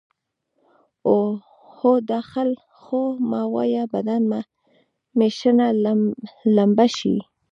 اوهو 1.07 1.93
دا 2.09 2.19
خو 2.81 3.01
مه 3.29 3.41
وايه 3.53 3.83
بدن 3.93 4.21
مې 5.17 5.27
شنه 5.39 5.67
لمبه 6.55 6.87
شي. 6.97 7.15